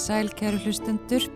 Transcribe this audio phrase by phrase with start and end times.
[0.00, 1.26] Sæl, kæru hlustendur.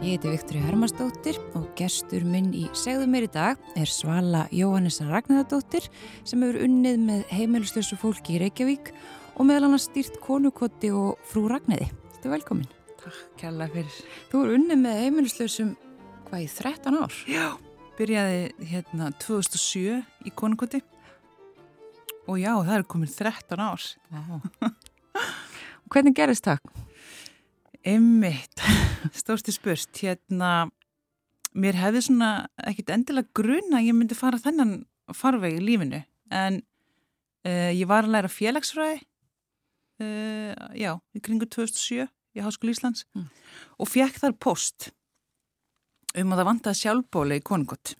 [0.00, 5.04] Ég heiti Viktori Hermansdóttir og gestur minn í segðu mér í dag er Svala Jóhannesa
[5.10, 5.90] Ragnæðardóttir
[6.24, 8.94] sem hefur unnið með heimilislösu fólki í Reykjavík
[9.34, 11.90] og meðal hann stýrt konukoti og frú Ragnæði.
[12.14, 12.72] Þetta er velkomin.
[13.04, 14.00] Takk kærlega fyrir.
[14.32, 15.76] Þú er unnið með heimilislösum
[16.30, 17.20] hvað í 13 ár?
[17.28, 17.46] Já,
[18.00, 20.80] byrjaði hérna 2007 í konukoti
[22.24, 23.88] og já, það er komin 13 ár.
[25.92, 26.87] Hvernig gerist það?
[27.86, 28.62] Emmitt,
[29.20, 30.68] stórsti spurt, hérna,
[31.54, 32.30] mér hefði svona
[32.66, 34.80] ekkit endilega grunna að ég myndi fara þennan
[35.14, 36.02] farveg í lífinu,
[36.34, 36.60] en
[37.46, 39.00] uh, ég var að læra félagsfræði,
[40.02, 43.28] uh, já, í kringu 2007 í Háskóli Íslands mm.
[43.80, 44.90] og fekk þar post
[46.18, 47.94] um að það vantaði sjálfbóli í konungott.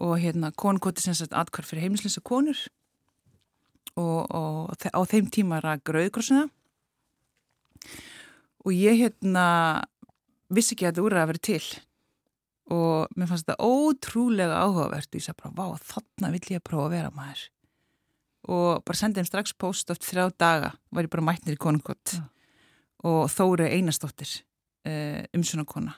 [0.00, 2.60] Og hérna, konungott er sem sagt atkvarð fyrir heimilisleysa konur
[4.00, 6.56] og, og á þeim tíma ræk Rauðgrósina og
[8.68, 9.46] ég hérna
[10.52, 11.62] vissi ekki að þetta úr að vera til.
[12.70, 15.08] Og mér fannst þetta ótrúlega áhugavert.
[15.10, 17.46] Og ég sagði bara, vá, þarna vill ég að prófa að vera maður.
[18.50, 22.14] Og bara sendið þeim strax post oft þrjá daga var ég bara mætnir í konungott
[22.16, 22.22] ja.
[23.04, 24.30] og Þóri Einarstóttir
[24.88, 25.92] uh, umsönakona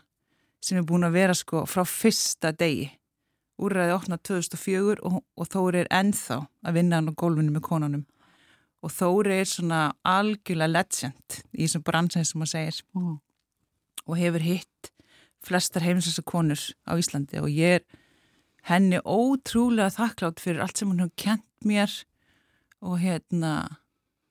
[0.62, 2.88] sem er búin að vera sko frá fyrsta degi.
[3.62, 8.04] Úrræði 8.2004 og, og Þóri er ennþá að vinna hann á gólfinu með konunum
[8.82, 12.80] og Þóri er svona algjörlega legend í þessum bransin sem maður segir.
[12.98, 13.20] Mm.
[14.02, 14.90] og hefur hitt
[15.46, 17.38] flestar heiminslega konur á Íslandi.
[17.42, 17.84] Og ég er
[18.66, 21.92] henni ótrúlega þakklátt fyrir allt sem hún hefur kent mér.
[22.82, 23.78] Og hérna,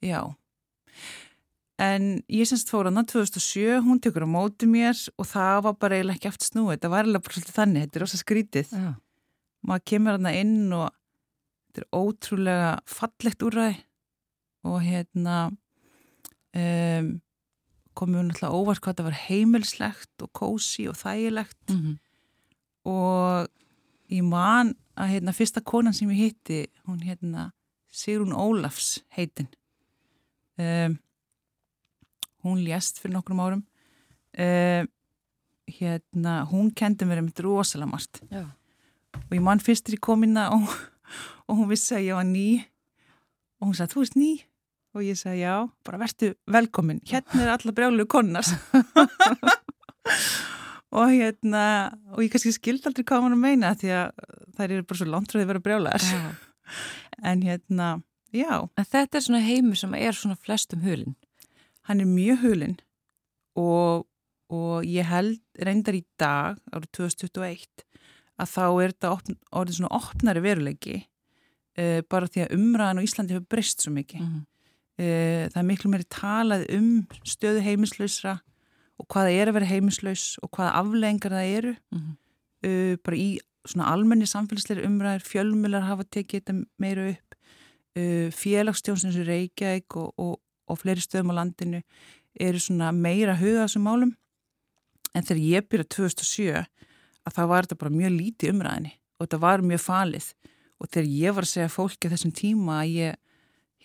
[0.04, 0.36] já.
[1.82, 4.98] En ég semst fór hana 2007, hún tekur á móti mér.
[5.16, 8.00] Og það var bara eiginlega ekki aftur snúið, þetta var eiginlega bara svolítið þannig, þetta
[8.00, 8.76] er ósað skrítið.
[8.76, 8.92] Ja.
[9.62, 10.88] maður kemur hana inn og
[11.70, 13.76] þetta er ótrúlega fallegt úrræði
[14.68, 15.50] og hérna
[16.56, 17.10] um,
[17.98, 21.60] komum við náttúrulega óvart hvað það var heimilslegt og kósi og þægilegt.
[21.70, 21.98] Mm -hmm.
[22.86, 23.48] og
[24.10, 27.52] ég man að hérna fyrsta konan sem ég hitti hún hérna
[27.92, 29.48] Sigrun Ólafs heitin.
[30.58, 31.00] Um,
[32.44, 33.66] hún lést fyrir nokkrum árum.
[34.38, 34.88] Um,
[35.68, 38.22] hérna hún kendi mér um þetta rosalega margt.
[38.32, 38.46] Já.
[39.14, 40.68] og ég man fyrstir í komina og,
[41.48, 42.66] og hún vissi að ég var ný.
[43.60, 44.51] Og hún sagði þú veist ný
[44.96, 45.56] og ég sagði já,
[45.88, 47.02] bara verðtu velkomin.
[47.08, 48.48] Hérna er alla brjálu konar
[51.00, 51.64] og hérna
[52.12, 54.24] og ég kannski skildi aldrei hvað að meina því að
[54.58, 56.08] þær eru bara svo því að vera brjálar
[57.30, 57.90] en hérna,
[58.36, 58.54] já.
[58.76, 61.16] En Þetta er svona heimur sem er svona flestum hulin
[61.90, 62.76] Hann er mjög hulin
[63.58, 64.06] og,
[64.54, 67.88] og ég held reyndar í dag árið 2021
[68.42, 69.16] að þá er þetta
[69.52, 74.22] orðið svona opnari veruleiki uh, bara því að umræðan á Íslandi hefur breyst svo mikið.
[74.22, 74.46] Mm -hmm.
[75.02, 76.90] Eh, það er miklu meiri talað um
[77.26, 78.36] stöðu heimilslausra
[79.02, 81.76] og hvaða er að vera heimilslaus og hvaða aflengar það eru.
[81.92, 82.18] Mm -hmm.
[83.04, 87.36] bara í svona almenni samfélagsleiri umræðir, fjölmjölar hafa tekið þetta meira upp.
[87.96, 91.82] Eh, félagsstjónsins í Reykjavík og, og, og fleiri stöðum á landinu
[92.40, 94.14] eru svona meira huga þessum málum.
[95.16, 96.62] En þegar ég byrja 2007
[97.28, 100.30] að það var þetta bara mjög lítið umræðinni og þetta var mjög falið.
[100.80, 103.20] Og þegar ég var að segja fólki á þessum tíma að ég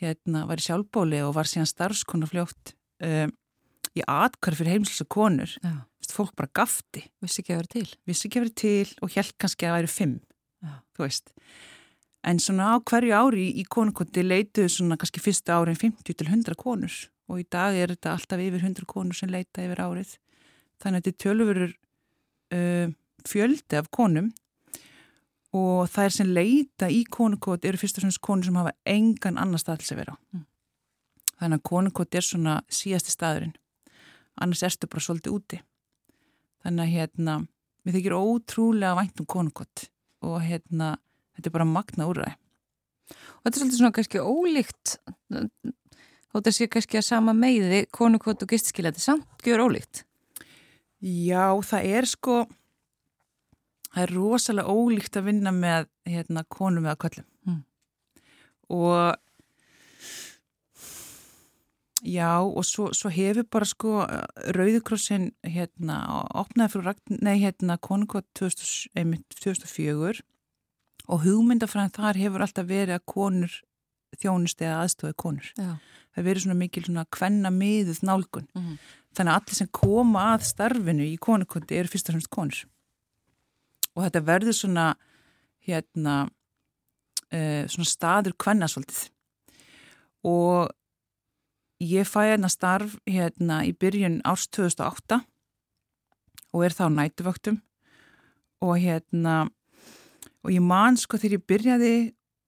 [0.01, 3.33] hérna var í sjálfbóli og var síðan starfskona fljótt um,
[3.97, 5.53] í atkvæður fyrir heimilsa konur.
[5.63, 5.84] Já.
[6.13, 7.89] fólk bara gafti vissi ekki að vera til.
[8.07, 10.21] Ekki að vera til og held kannski að væri fimm
[12.27, 16.59] en svona á hverju ári í konukoti leituðu svona kannski fyrsta árin 50 til 100
[16.59, 16.95] konur
[17.31, 20.13] og í dag er þetta alltaf yfir 100 konur sem leita yfir árið.
[20.83, 21.63] Þannig að þetta tölurur
[22.54, 22.89] uh,
[23.27, 24.31] fjöldi af konum
[25.57, 29.39] og það er sem leita í konukot eru fyrst og fremst konur sem hafa engan
[29.41, 30.17] annar stað til að vera.
[30.35, 30.45] Mm.
[31.37, 33.55] Þannig að konukot er svona síðasti staðurinn.
[34.41, 35.61] Annars erstu bara svolítið úti.
[36.65, 37.37] Þannig að hérna,
[37.87, 39.87] við þykir ótrúlega vænt um konukot
[40.27, 40.97] og hérna,
[41.37, 42.35] þetta er bara magna úrræði.
[43.07, 44.97] Og þetta er svolítið svona kannski ólíkt,
[46.33, 50.03] þótt að sé kannski að sama meiði konukot og gistskila, þetta er samt gjör ólíkt.
[51.05, 52.41] Já, það er sko
[53.97, 57.63] það er rosalega ólíkt að vinna með hérna, konum eða köllum mm.
[58.77, 59.16] og
[62.04, 64.04] já og svo, svo hefur bara sko
[64.54, 66.03] Rauðikrossin hérna
[66.37, 70.21] opnaði fyrir nei, hérna, konungkvæð 2004
[71.07, 73.59] og hugmyndafræðin þar hefur alltaf verið að konur
[74.21, 75.72] þjónust eða aðstofið konur já.
[76.13, 78.78] það verið svona mikil svona kvenna miðuð nálgun mm.
[79.16, 82.65] þannig að allir sem koma að starfinu í konungkvæði eru fyrst og fremst konur
[83.97, 84.87] og þetta verður svona
[85.66, 89.07] hérna uh, svona staður kvennasvöldið
[90.27, 90.71] og
[91.83, 95.21] ég fæ hérna starf hérna í byrjun árs 2008
[96.53, 97.60] og er þá nætuvöktum
[98.65, 99.47] og hérna
[100.45, 101.97] og ég man sko þegar ég byrjaði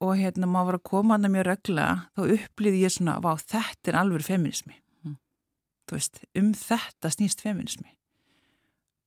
[0.04, 3.32] og hérna maður var að koma að það mjög regla þá upplýði ég svona vá
[3.40, 5.16] þetta er alveg feminismi mm.
[5.92, 7.90] veist, um þetta snýst feminismi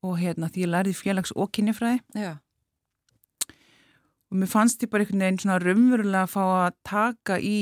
[0.01, 2.33] og hérna því ég lærði félags og kynjafræði Já.
[4.31, 7.57] og mér fannst ég bara einhvern veginn svona rumverulega að fá að taka í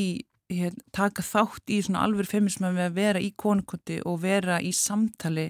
[0.49, 4.71] hérna, taka þátt í svona alveg feminismi með að vera í konukoti og vera í
[4.75, 5.49] samtali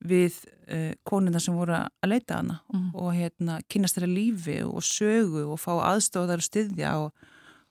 [0.00, 0.38] við
[0.72, 2.88] uh, konuna sem voru að leita hana mm.
[2.96, 7.26] og hérna kynast þeirra lífi og sögu og fá aðstofðar og styðja og,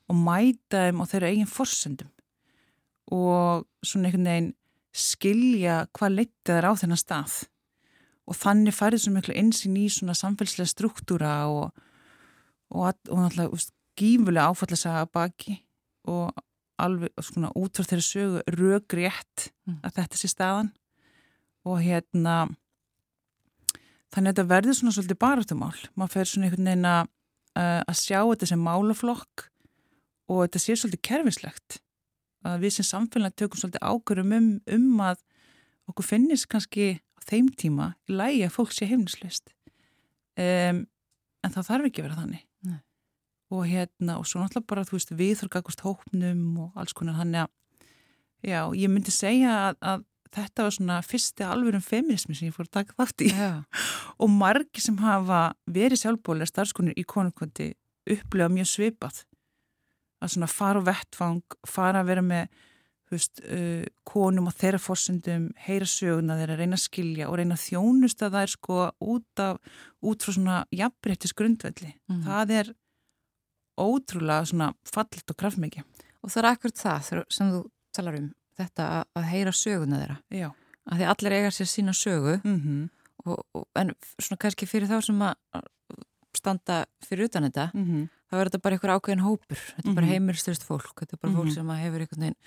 [0.10, 2.12] og mæta þeim á þeirra eigin forsendum
[3.10, 4.52] og svona einhvern veginn
[4.94, 7.40] skilja hvað leita þeirra á þennan stað
[8.30, 11.74] og þannig færið svo miklu einsinn í svona samfélslega struktúra og,
[12.70, 13.64] og, og náttúrulega
[14.00, 15.58] gífulega áfallega að baki
[16.10, 16.44] og
[16.80, 19.82] alveg svona út frá þeirra sögu rögrétt mm.
[19.84, 20.70] að þetta sé staðan.
[21.68, 22.36] Og hérna
[24.14, 27.10] þannig að þetta verður svona svolítið baratumál maður fer svona einhvern veginn að
[27.60, 29.46] að sjá þetta sem málaflokk
[30.30, 31.80] og þetta sé svolítið kerfislegt.
[32.46, 35.24] Að við sem samfélag tökum svolítið ákveðum um, um að
[35.90, 37.00] okkur finnist kannski
[37.30, 39.54] þeim tíma í lægi að fólk sé heimnislist
[40.40, 40.84] um,
[41.44, 42.80] en það þarf ekki að vera þannig Nei.
[43.56, 46.96] og hérna og svo náttúrulega bara þú veist við þurfum að gagast hópnum og alls
[46.98, 47.52] konar hann að
[48.46, 50.06] já, ég myndi segja að, að
[50.36, 53.52] þetta var svona fyrsti alvörum feminismi sem ég fór að taka þátt í Já.
[54.22, 57.72] og margi sem hafa verið sjálfbólega starfskonur í konungkvöndi
[58.10, 59.24] upplega mjög svipað
[60.20, 62.66] að svona fara á vettfang, fara að vera með
[63.12, 67.66] veist, uh, konum og þeirra fórsendum, heyra söguna þeirra, reyna að skilja og reyna að
[67.68, 69.58] þjónusta þær sko út, af,
[70.02, 71.96] út frá svona jafnbrettis grundvelli.
[72.10, 72.24] Mm.
[72.28, 72.74] Það er
[73.80, 75.84] ótrúlega svona fallit og kraftmikið.
[76.20, 77.64] Og það er akkurat það sem þú
[77.96, 78.30] talar um
[78.60, 80.48] þetta að, að heyra söguna þeirra Já.
[80.90, 82.88] að því allir eiga sér sína sögu mm -hmm.
[83.26, 85.36] og, og, en svona kannski fyrir þá sem að
[86.38, 88.08] standa fyrir utan þetta mm -hmm.
[88.30, 89.96] þá er þetta bara einhver ákveðin hópur þetta er -hmm.
[89.96, 90.14] bara Mhm.
[90.14, 92.42] heimilstöðst fólk þetta er bara fólk sem hefur einhvern veginn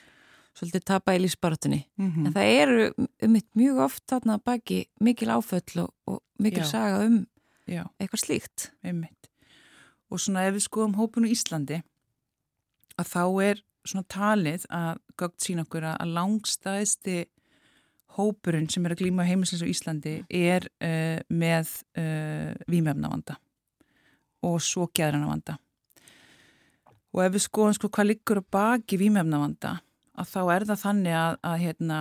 [0.59, 2.27] svolítið tapa í lífsbaratunni Mhm.
[2.27, 6.71] en það eru um mitt mjög oft þarna baki mikil áföll og, og mikil Já.
[6.71, 7.27] saga um
[7.69, 9.29] Já, eitthvað slíkt einmitt.
[10.11, 11.83] Og svona ef við skoðum hópun í Íslandi
[12.99, 17.17] að þá er svona talið að gögt sína okkur að langstæðsti
[18.19, 23.39] hópurinn sem er að glíma heimilisins á Íslandi er uh, með uh, vímefnavanda
[24.43, 25.57] og svo gæðranavanda.
[27.15, 29.77] Og ef við skoðum sko hvað liggur að baki vímefnavanda
[30.19, 31.99] að þá er það þannig að, að hérna,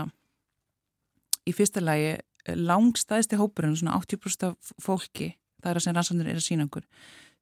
[1.47, 2.11] í fyrsta lagi
[2.57, 5.31] langstæðsti hópurinn, svona 80% af fólki,
[5.61, 6.87] það er að sem rannsóknir er að sína okkur,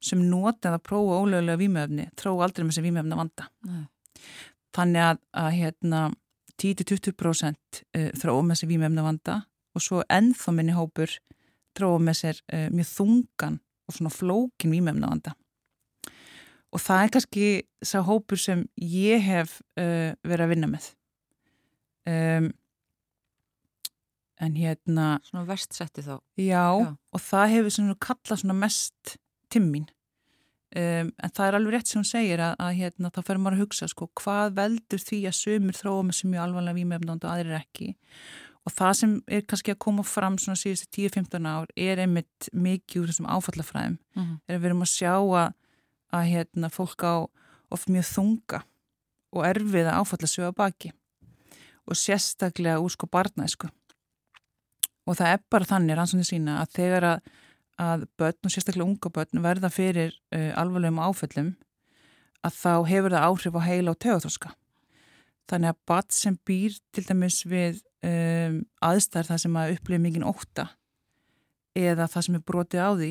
[0.04, 3.48] sem nota að prófa ólögulega vímefni, tró aldrei með þessi vímefna vanda.
[3.68, 3.86] Nei.
[4.76, 6.02] Þannig að, að hérna
[6.60, 7.80] 10-20%
[8.20, 9.40] þróa með þessi vímefna vanda
[9.74, 11.12] og svo ennþá minni hópur
[11.76, 15.34] þróa með sér uh, mjög þungan og svona flókin vímefna vanda.
[16.70, 17.46] Og það er kannski
[17.82, 20.90] sá hópur sem ég hef uh, verið að vinna með.
[22.10, 22.50] Um,
[24.40, 26.92] en hérna svona verstsetti þá Já, Já.
[26.96, 29.16] og það hefur svona kallað svona mest
[29.52, 29.86] timmín
[30.76, 33.58] um, en það er alveg rétt sem hún segir að, að hérna, þá fer maður
[33.58, 37.34] að hugsa sko, hvað veldur því að sömur þróa með sem mjög alvarlega vímefnand og
[37.34, 37.90] aðrir ekki
[38.60, 43.02] og það sem er kannski að koma fram svona síðustu 10-15 ár er einmitt mikið
[43.02, 44.36] úr þessum áfallafræðum mm -hmm.
[44.46, 45.54] er að við erum að sjá að,
[46.14, 47.14] að hérna, fólk á
[47.70, 48.64] oft mjög þunga
[49.30, 50.92] og áfallasögu að baki.
[51.86, 53.70] Og sérstaklega úr sko barnæsku
[55.10, 57.30] og það er bara þannig rannsóknir sína að þegar að,
[57.82, 61.54] að börn og sérstaklega unga börn verða fyrir uh, alvarlegum áföllum
[62.46, 64.52] að þá hefur það áhrif á heila og tögaþróska
[65.50, 70.28] þannig að barn sem býr til dæmis við um, aðstæðar það sem að upplifa mikinn
[70.28, 70.68] óta
[71.76, 73.10] eða það sem er brotið á því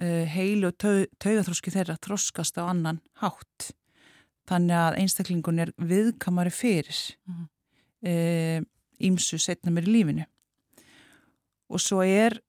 [0.00, 3.70] uh, heilu og tau, taugaþróski þeirra þróskast á annan hátt
[4.50, 7.48] þannig að einstaklingun er viðkamari fyrir Mhm.
[8.06, 8.60] uh,
[9.00, 10.24] ímsu setna mér í lífinu
[11.70, 12.40] og svo er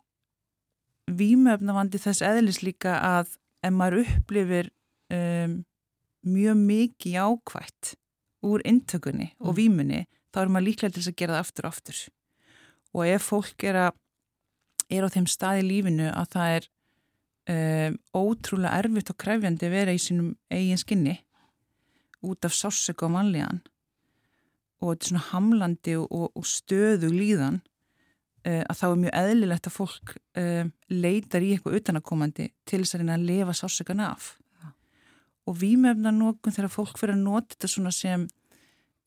[1.12, 4.70] vímöfnavandi þess eðlis líka að ef maður upplifir
[5.14, 5.62] um,
[6.26, 7.94] mjög mikið jákvætt
[8.46, 9.58] úr intökunni og Mm.
[9.58, 10.02] vímunni
[10.34, 12.00] þá er maður líklega til að gera það aftur og aftur
[12.94, 13.94] og ef fólk er, að,
[14.90, 16.68] er á þeim stað í lífinu að það er
[17.50, 21.18] um, ótrúlega erfitt og krefjandi að vera í sínum eigin skinni
[22.22, 23.62] út af sársöku og mannlegan
[24.82, 29.70] og þetta er svona hamlandi og, og, stöðu líðan uh, að þá er mjög eðlilegt
[29.70, 34.36] að fólk uh, leitar í eitthvað utanakomandi til þess að reyna að lifa sársökan af
[34.62, 34.70] Já.
[35.50, 38.30] og vímefna nógun þegar fólk fyrir að nota þetta svona sem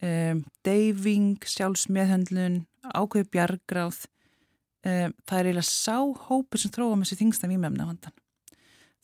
[0.03, 2.65] um, deyfing, sjálfsmeðhöndlun,
[2.95, 4.05] ákveð bjargráð.
[4.85, 5.97] Um, það er eiginlega sá
[6.29, 8.17] hópur sem tróða með þessi þingsta výmefnavandan.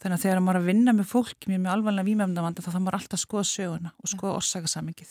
[0.00, 2.84] Þannig að þegar maður er að vinna með fólk með mjög alvarlega výmefnavanda þá þarf
[2.84, 5.10] maður alltaf að skoða söguna og skoða orsakasamingið.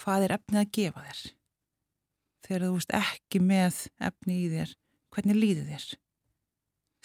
[0.00, 1.24] Hvað er efnið að gefa þér?
[2.46, 4.72] Þegar þú veist ekki með efni í þér,
[5.12, 5.88] hvernig líði þér?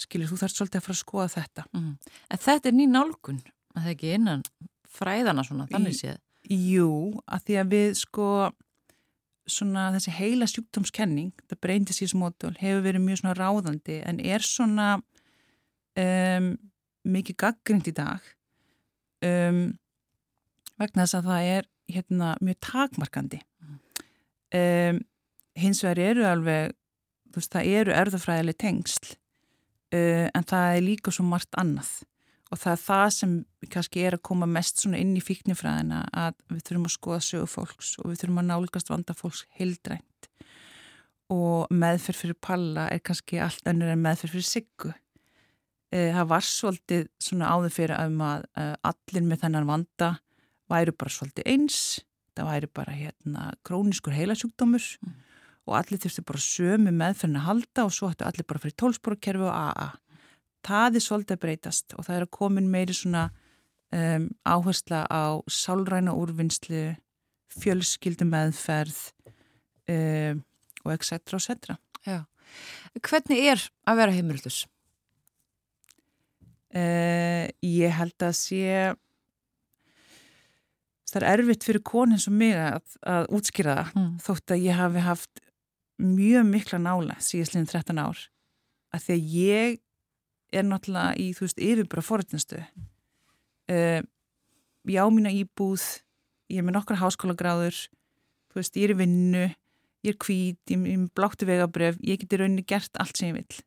[0.05, 1.65] Skilir, þú þarfst svolítið að fara að skoða þetta.
[1.75, 1.91] Mm.
[2.31, 3.41] En þetta er ný nálgun,
[3.75, 4.45] að það ekki innan
[4.95, 6.21] fræðana svona, þannig séð.
[6.45, 6.89] Jú,
[7.25, 8.29] að því að við sko
[9.49, 14.45] svona þessi heila sjúkdómskenning, þetta brain disease model hefur verið mjög svona ráðandi en er
[14.45, 14.87] svona
[16.01, 16.49] um,
[17.05, 18.23] mikið gaggrind í dag
[19.25, 19.59] um,
[20.79, 23.41] vegna þess að það er hérna mjög takmarkandi.
[24.55, 25.03] Um,
[25.59, 26.73] hins vegar eru alveg
[27.35, 31.91] veist það eru erðafræðileg tengsl uh, en það er líka svo margt annað.
[32.53, 33.31] Og það er það sem
[33.73, 37.95] kannski er að koma mest inn í fíknifræðina að við þurfum að skoða sögu fólks
[37.99, 40.29] og við þurfum að nálgast vanda fólks heildrænt.
[41.33, 44.93] Og meðferð fyrir palla er kannski allt önnur en meðferð fyrir siggu.
[45.93, 50.11] E, það var svolítið svona áður fyrir um að e, allir með þennan vanda
[50.71, 51.81] væru bara svolítið eins,
[52.35, 55.13] það væri bara hérna króniskur heilasjúkdómur mm.
[55.69, 59.45] og allir þurftu bara sömu meðferðin að halda og svo hættu allir bara fyrir tólsporkerfi
[59.45, 59.91] og AA
[60.65, 63.25] það er svolítið að breytast og það er að komin meiri svona
[63.95, 66.85] um, áhersla á sálræna úrvinnslu,
[67.55, 69.01] fjölskyldum meðferð
[69.91, 70.41] um,
[70.85, 71.19] og etc.
[71.37, 71.75] etc.
[72.05, 72.23] Já.
[73.01, 74.63] Hvernig er að vera heimildus?
[76.75, 78.95] Uh, ég held að sé
[81.15, 84.13] það er erfitt fyrir konin sem mig að, að útskýra það mm.
[84.25, 85.43] þótt að ég hafi haft
[86.03, 88.23] mjög mikla nála síðastliðin 13 ár
[88.95, 89.77] að því að ég
[90.55, 92.73] er náttúrulega í, þú veist, yfirbara forrættinstu uh,
[93.71, 94.01] eh,
[94.91, 95.85] ég á mína íbúð
[96.51, 97.79] ég er með nokkra háskólagráður
[98.51, 102.41] þú veist, ég er í vinnu ég er kvít, ég er bláttu vegabref ég geti
[102.41, 103.63] rauninni gert allt sem ég vil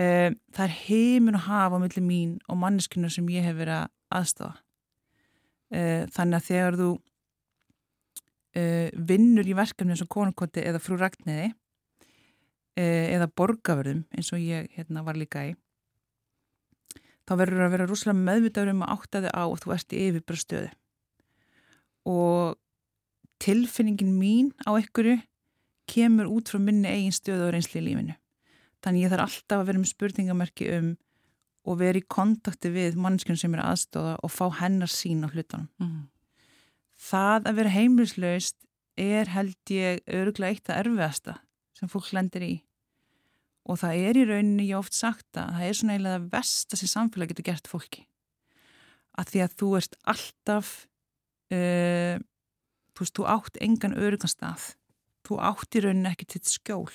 [0.00, 3.78] uh, það er heimin að hafa á milli mín og manneskunar sem ég hef verið
[3.80, 6.92] að aðstofa uh, þannig að þegar þú
[9.08, 11.46] vinnur í verkefni eins og konukoti eða frú Ragnæði
[12.76, 15.54] eða borgavörðum eins og ég hérna, var líka í
[17.24, 20.02] þá verður að vera rúslega meðvitaður um að átta þig á að þú ert í
[20.10, 20.70] yfirbjörnstöðu
[22.12, 22.60] og
[23.42, 25.20] tilfinningin mín á einhverju
[25.90, 28.14] kemur út frá minni eigin stöðu og reynsli í lífinu.
[28.82, 30.92] Þannig ég þarf alltaf að vera með spurningamerki um
[31.62, 35.68] og vera í kontakti við mannskjörn sem er aðstóða og fá hennar sín á hlutunum.
[35.78, 36.00] Mm.
[36.98, 38.58] Það að vera heimlislaust
[38.98, 41.36] er held ég öruglega eitt að erfiðasta
[41.78, 42.52] sem fólk lendir í
[43.62, 46.74] og það er í rauninni ég oft sagt að það er svona eiginlega vest að
[46.74, 48.04] þessi samfélag getur gert fólki
[49.18, 50.72] að því að þú ert alltaf
[51.52, 52.16] uh,
[52.92, 54.68] þú veist, þú átt engan örugan stað
[55.26, 56.90] þú átt í rauninni ekki til skjól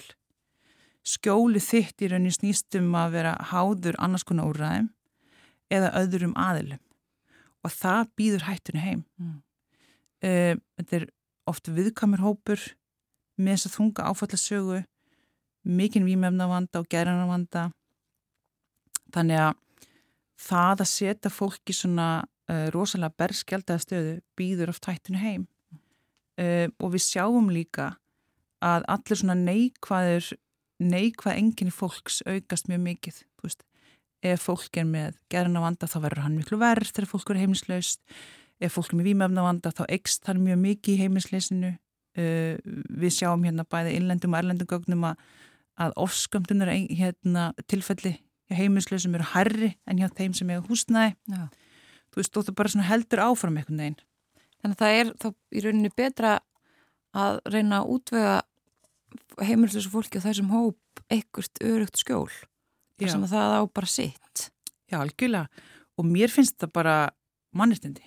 [1.07, 4.89] skjóli þitt í rauninni snýstum að vera háður annars konar úrræðum
[5.73, 6.81] eða öðrum aðilum.
[7.65, 9.05] Og það býður hættunni heim.
[9.19, 9.37] Mm.
[10.27, 11.07] uh, þetta er
[11.47, 12.61] oft viðkamur hópur
[13.37, 14.79] með þess að þunga áfallasögu
[15.67, 17.67] mikinn výmefnavanda og gerðanavanda
[19.15, 19.53] þannig að
[20.47, 25.47] það að setja fólki svona uh, rosalega berskjaldað stöðu býður oft hættinu heim.
[26.37, 27.95] Uh, og við sjáum líka
[28.63, 30.35] að allir svona neikvæður
[30.83, 33.63] neikvæð enginni fólks aukast mjög mikið, veist.
[34.25, 37.99] Ef fólk er með gerðanavanda þá verður hann miklu verð þegar fólk er heimilislaust.
[38.57, 42.55] Ef fólk er með výmefnavanda þá ekst hann mjög mikið í heimilisleisinu uh,
[43.03, 45.21] við sjáum hérna bæði innlendum og erlendum gögnum að
[45.77, 48.15] að ofskamtunar hérna, tilfelli
[48.53, 51.15] heiminslu sem eru harri en hjá þeim sem eru húsnæði.
[51.29, 51.47] Já.
[52.09, 53.99] þú veist, þú bara heldur áfram eitthvað neginn
[54.57, 56.31] Þannig að það er þá í rauninni betra
[57.17, 58.37] að reyna að útvega
[59.41, 62.29] heimilslösu fólki og þessum hóp ekkert örugt skjól
[62.97, 64.47] þar sem það á bara sitt.
[64.89, 65.47] Já, algjörlega.
[65.97, 66.95] Og mér finnst það bara
[67.55, 68.05] mannirtindi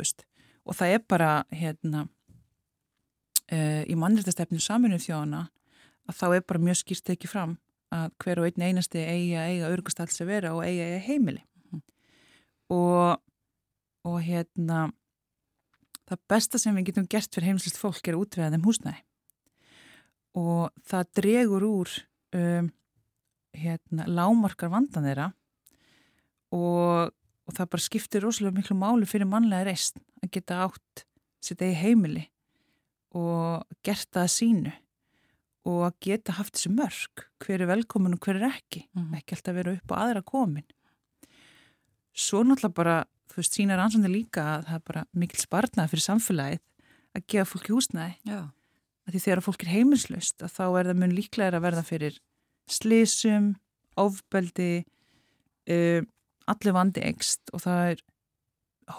[0.00, 2.04] og það er bara hérna
[3.52, 5.42] uh, í mannirtastefninu saminuð þjóðana
[6.08, 7.56] að þá er bara mjög skýrst ekki fram
[7.92, 10.92] að hver og einn einasti eigi að eiga örgust alls að vera og eigi að
[10.94, 11.42] eiga heimili.
[11.70, 11.82] Mm.
[12.76, 13.20] og,
[14.06, 14.86] og hérna
[16.08, 19.02] það besta sem við getum gert fyrir heimilslist fólk er að útvega þeim húsnæði
[20.38, 21.94] og það dregur úr
[22.36, 22.68] um,
[23.56, 25.30] hérna, lámarkar vandan þeirra
[26.54, 31.04] og, og það bara skiptir rosalega miklu máli fyrir mannlega reist að geta átt
[31.42, 32.28] sitt eigi heimili
[33.16, 34.74] og gert það að sínu
[35.70, 39.16] og að geta haft þessu mörg hver er velkomin og hver er ekki mm.
[39.18, 40.68] ekki alltaf vera upp á aðra komin
[42.16, 42.96] svo náttúrulega bara
[43.30, 46.62] þú veist sínar ansvöndir líka að það er bara mikil spartnað fyrir samfélagið
[47.16, 48.16] að gefa fólki húsnæði.
[48.26, 48.40] Já.
[49.10, 52.18] Að því þegar fólk er heimilslust að þá er það mun líklega að verða fyrir
[52.70, 53.48] slísum,
[53.98, 54.84] ofbeldi,
[55.74, 56.04] uh,
[56.50, 58.04] allir vandi ekst og það er,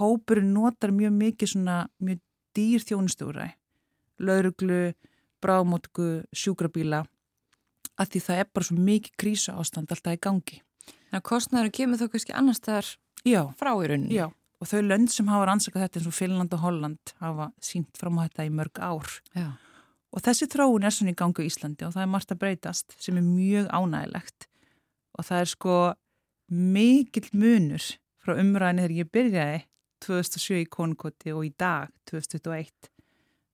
[0.01, 2.19] hópurinn notar mjög mikið svona mjög
[2.55, 3.47] dýr þjónustúræ,
[4.19, 4.81] lauruglu,
[5.43, 7.05] brámótku, sjúkrabíla,
[7.95, 10.59] að því það er bara svo mikið krísa ástand alltaf í gangi.
[10.91, 12.91] Þannig að kostnæður kemur þó kannski annars þar
[13.27, 14.15] Já, frá í rauninni.
[14.15, 14.27] já.
[14.61, 18.19] Og þau lönd sem hafa rannsakað þetta eins og Finland og Holland hafa sínt fram
[18.21, 19.07] á þetta í mörg ár.
[19.33, 19.47] Já.
[20.11, 22.95] Og þessi þróun er svona í gangu í Íslandi og það er margt að breytast
[22.99, 24.47] sem er mjög ánægilegt.
[25.17, 25.75] Og það er sko
[26.51, 27.85] mikill munur
[28.21, 29.59] frá umræðinu þegar ég byrjaði
[30.03, 32.91] 2007 í Konukoti og í dag 2021.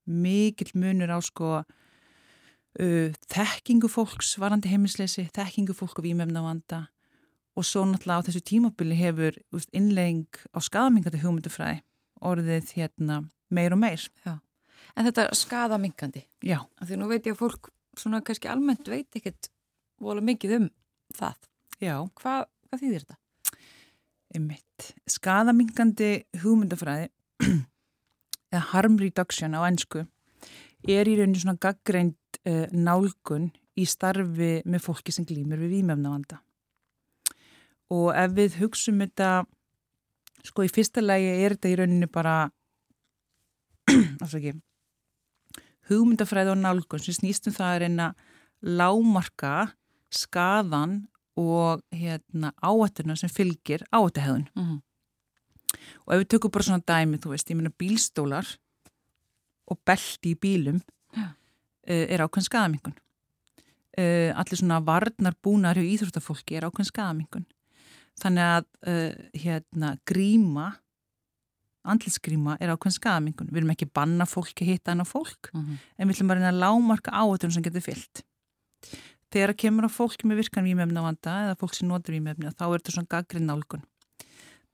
[0.08, 6.88] Mikill munur á sko uh, þekkingu fólks varandi heimilsleysi, þekkingu fólk og výmefnavanda
[7.58, 9.38] og svo náttúrulega á þessu tímabili hefur
[9.74, 11.82] innlegging á skadamingandi hugmyndufræði
[12.22, 13.24] orðið hérna
[13.54, 14.04] meir og meir.
[14.96, 16.62] En þetta skadamingandi, Já.
[16.80, 19.50] af því nú veit ég að fólk svona kannski almennt veit ekkert
[20.02, 20.68] vola mikið um
[21.18, 21.38] það.
[21.82, 21.96] Já.
[22.22, 23.18] Hvað, hvað þýðir þetta?
[24.38, 24.92] Einmitt.
[25.10, 26.12] Skadamingandi
[26.44, 27.10] hugmyndafræði
[28.52, 30.06] eða harm reduction á ennsku
[30.88, 36.40] er í rauninu svona gaggreind uh, nálgun í starfi með fólki sem glýmur við výmefnavanda.
[37.94, 39.46] Og ef við hugsum þetta,
[40.44, 42.38] sko í fyrsta lægi er þetta í rauninu bara,
[44.24, 44.56] afsaki,
[45.90, 48.08] hugmyndafræði og nálgun sem snýstum það að reyna
[48.62, 49.54] lámarka
[50.14, 54.48] skadan og hérna, áættuna sem fylgir áættahegðun.
[54.56, 54.82] Mm -hmm.
[56.06, 58.48] Og ef við tökum bara svona dæmi, þú veist, ég meina bílstólar
[59.68, 60.82] og belti í bílum
[61.14, 61.28] Já.
[61.90, 62.98] uh, er ákveðin skadamingun.
[63.98, 67.46] Uh, allir svona varnar búnar hjá íþróttafólki er ákveðin skadamingun.
[68.22, 70.78] Þannig að uh, hérna, gríma,
[71.92, 73.52] andlisgríma er ákveðin skadamingun.
[73.52, 75.78] Við erum ekki banna fólki að hitta hana fólk, Mm -hmm.
[75.98, 78.24] en við ætlum bara reyna að lámarka áættunum sem getur fyllt.
[79.32, 82.80] Þegar að kemur á fólki með virkan výmefnavanda eða fólk sem notur výmefni þá er
[82.80, 83.84] þetta svona gaggrinn nálgun.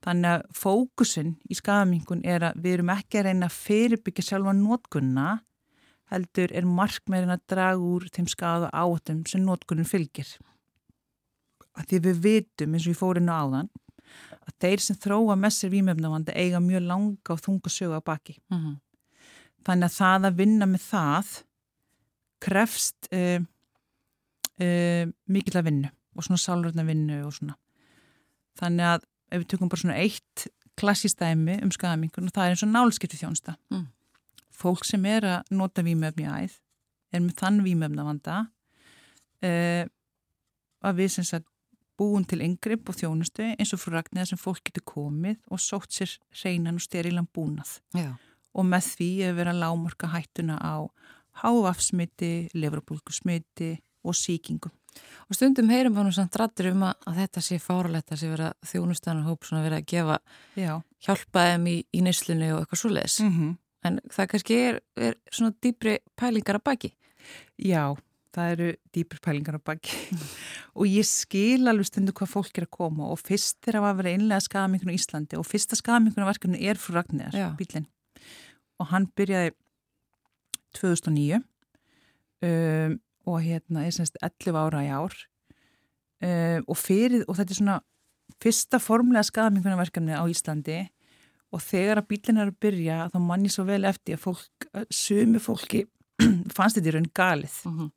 [0.04, 4.52] Þannig að fókusin í skadamingun er að við erum ekki að reyna að fyrirbyggja sjálfa
[4.52, 5.28] notkunna
[6.12, 10.28] heldur er markmeðin að draga úr þeim skada átum sem notkunnin fylgir.
[11.74, 13.70] Að því við vitum eins og ég fór inn á áðan
[14.44, 18.36] að þeir sem þróa með sér výmefnavanda eiga mjög langa og þunga sögu á baki.
[18.52, 18.76] Mm -hmm.
[19.64, 21.30] Þannig að það að vinna með það
[22.44, 23.40] krefst uh,
[24.60, 27.56] uh, mikill að vinnu og svona sálurna vinnu og svona.
[28.60, 30.46] Þannig að ef við tökum bara svona eitt
[30.78, 33.56] klassistæmi um skadamingun og það er eins og nálskipti þjónsta.
[33.70, 33.86] Mm.
[34.54, 36.60] Fólk sem er að nota výmöfni æð
[37.14, 38.38] er með þann výmöfnavanda
[39.44, 39.84] uh,
[40.84, 41.48] að við sem sagt
[41.98, 45.94] búin til yngripp og þjónustu eins og frú Ragnæða sem fólk getur komið og sótt
[45.94, 48.14] sér hreinan og sterilan búnað Já.
[48.54, 50.88] og með því að vera lámarka hættuna á
[51.42, 54.72] hávafsmiti, leverabólkusmiti og síkingum.
[55.26, 58.30] Og stundum heyrum við nú samt rættur um að, að þetta sé fáralegt að sé
[58.30, 60.18] vera þjónustanar hóp svona verið að gefa
[60.60, 60.72] Já.
[61.06, 63.20] hjálpa þeim í, í neyslunni og eitthvað svoleiðis.
[63.24, 63.56] Mm -hmm.
[63.84, 66.92] En það kannski er, er svona dýbri pælingar að baki.
[67.58, 67.96] Já,
[68.34, 69.96] það eru dýpur pælingar á baki
[70.78, 74.14] og ég skil alveg stundu hvað fólk er að koma og fyrst þegar að vera
[74.18, 77.48] innlega skadamingun í Íslandi og fyrsta skadamingunarverkefni er frú Ragnæðar, Já.
[77.58, 77.88] bílinn
[78.82, 79.54] og hann byrjaði
[80.74, 82.98] 2009 um,
[83.30, 87.80] og hérna er semst 11 ára í ár um, og fyrir, og þetta er svona
[88.42, 90.82] fyrsta formlega skadamingunarverkefni á Íslandi
[91.54, 94.68] og þegar að bílinn er að byrja þá mann ég svo vel eftir að fólk,
[94.90, 95.84] sumi fólki
[96.56, 97.92] fannst þetta í raun galið Mm -hmm.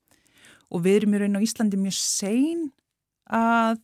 [0.71, 2.67] Og við erum í raun á Íslandi mjög sein
[3.27, 3.79] að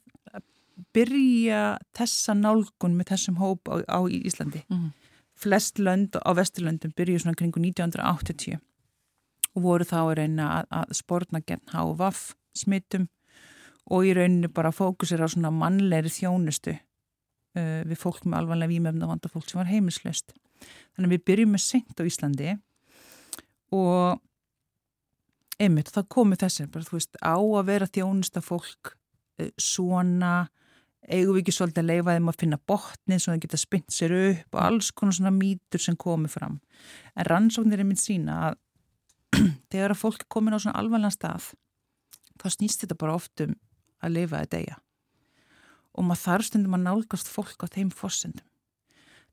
[0.93, 1.63] byrja
[1.95, 4.63] þessa nálgun með þessum hóp á, á Íslandi.
[4.69, 4.91] Mm.
[5.39, 8.59] Flest lönd á Vesturlöndum byrju svona kringu 1980
[9.53, 12.23] og voru þá að reyna að, að spórna gegn HVF
[12.57, 13.07] smittum
[13.91, 19.09] og í rauninu bara fókusir á svona mannlegri þjónustu uh, við fólk með alvanlega výmefna
[19.09, 20.33] vanda fólk sem var heimilslöst.
[20.95, 22.53] Þannig að við byrjum með seint á Íslandi
[23.73, 24.21] og
[25.63, 30.33] einmitt, það komi þessir bara, þú veist, á að vera þjónusta fólk uh, svona
[31.03, 34.13] eigum við ekki svolítið að leifa þeim að finna botnið svo það geta spynt sér
[34.19, 36.59] upp og alls konar svona mýtur sem komi fram.
[37.17, 38.59] En rannsóknir er minn sína að
[39.73, 41.51] þegar að fólk komin á svona alvarlega stað
[42.39, 43.55] þá snýst þetta bara oft um
[44.03, 44.79] að lifa að deyja.
[45.93, 48.47] Og maður þarf stundum að nálgast fólk á þeim fórsendum.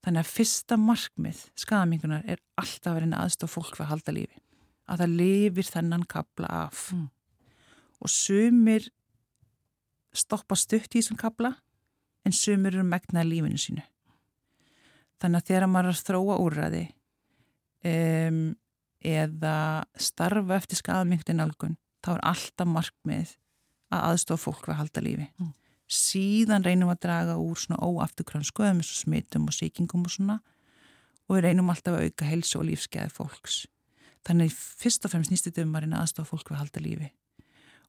[0.01, 4.39] Þannig að fyrsta markmið skadamingunar er alltaf að vera aðstof fólk fyrir að halda lífi.
[4.91, 6.89] Að það lifir þennan kapla af.
[6.95, 7.09] Mm.
[8.01, 8.89] Og sumir
[10.17, 11.53] stoppa stutt í þessum kapla
[12.27, 13.85] en sumir eru megnaði lífinu sínu.
[15.21, 16.83] Þannig að þegar maður er að þróa úrræði
[17.85, 18.43] um,
[19.01, 19.55] eða
[20.01, 23.35] starfa eftir skadamengti nálgun þá er alltaf markmið
[23.91, 25.53] að aðstofa fólk við að halda lífi Mm.
[25.91, 30.13] síðan reynum við að draga úr svona óafturkrann skoðum eins og smitum og sýkingum og
[30.15, 30.41] svona
[31.27, 33.67] og við reynum alltaf að auka helsu og lífsgæði fólks
[34.27, 36.83] þannig fyrst og fremst snýst þetta um að reyna að aðstofa fólk við að halda
[36.85, 37.11] lífi.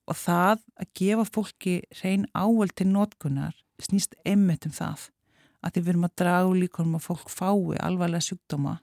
[0.10, 5.10] Og það að gefa fólki reyn ávöld til notkunar snýst einmitt um það.
[5.62, 8.80] Að því við erum að draga úr líkonum að fólk fái alvarlega sjúkdóma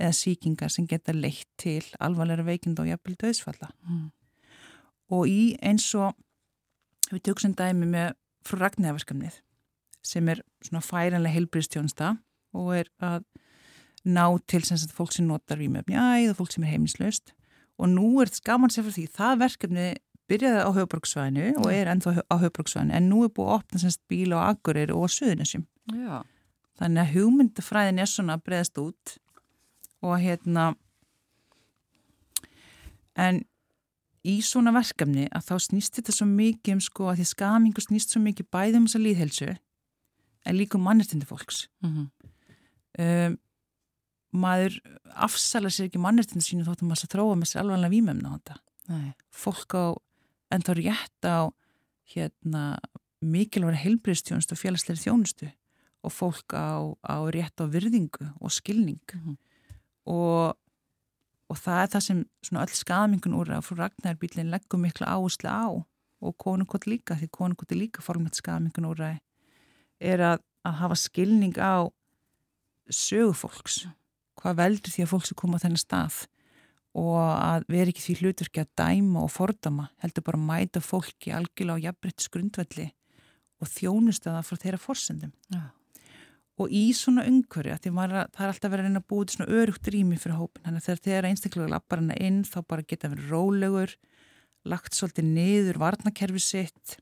[0.00, 4.10] eða sýkingar sem geta leitt til alvarlega veikinda og jafnvel döðsfalla Mm.
[5.10, 6.14] og í eins og
[7.10, 8.14] við tökum dæmi með
[8.46, 9.40] frú Ragnæðaverkamnið
[10.02, 12.14] sem er svona færanlega heilbriðstjónsta
[12.54, 13.24] og er að
[14.04, 17.34] ná til sem sagt fólk sem notar vímöfni æð og fólk sem er heimilislaust.
[17.80, 19.86] Og nú er þetta skaman sér fyrir því það verkefni
[20.30, 23.92] byrjaði á höfbruksvæðinu og er ennþá á höfbruksvæðinu en nú er búið að opna sem
[23.92, 25.66] sagt bíl á Akureyri og á Suðunisjum
[26.80, 29.16] þannig að hugmyndafræðin er svona breyðast út
[30.06, 30.70] og hérna
[33.18, 33.42] en
[34.24, 38.14] í svona verkefni að þá snýst þetta svo mikið um sko að því skamingu snýst
[38.14, 39.50] svo mikið bæðum þess að líðhelsu
[40.46, 41.66] en líka um mannirtindi fólks.
[41.84, 42.08] Mm
[42.98, 43.38] um,
[44.32, 44.76] maður
[45.14, 48.56] afsala sér ekki mannirtindi sínu þóttum að þróa með sér alveg vímemna á þetta
[48.90, 49.12] Nei.
[49.30, 49.86] fólk á
[50.50, 51.50] en þá rétt á
[52.14, 52.62] hérna
[53.20, 55.50] mikilvæg heilbriðstjónustu og félagsleiri þjónustu
[56.02, 59.36] og fólk á, á rétt á virðingu og skilning Mhm.
[60.06, 60.56] og,
[61.50, 65.50] og það er það sem svona öll skamingun úr að frú Ragnarbílinn leggur miklu áherslu
[65.50, 65.68] á
[66.20, 69.18] og konukot líka, því konukot er líka formætt skamingun úr að
[70.00, 71.84] er að, að hafa skilning á
[72.90, 73.86] sögu fólks
[74.42, 76.20] hvað veldur því að fólk sem koma á þennan stað?
[76.98, 81.34] Og að vera ekki því hluturki að dæma og fordama heldur bara að mæta fólki
[81.34, 82.88] algjörlega á jafnbryttis grundvelli
[83.60, 85.34] og þjónusta það frá þeirra forsendum.
[85.52, 85.60] Já.
[86.60, 89.86] og í svona umhverju er það er alltaf verið að reyna að búið svona örugt
[89.94, 93.30] rými fyrir hópin þannig að þegar þeirra einstaklega lappar hana inn þá bara geta verið
[93.32, 93.94] rólegur
[94.68, 96.98] lagt svolítið niður varnakerfi sitt